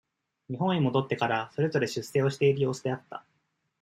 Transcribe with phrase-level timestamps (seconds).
[0.49, 3.23] 日本へ戻ってから、それぞれ、出世をしている様子であった。